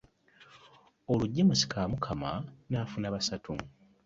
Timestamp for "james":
1.33-1.61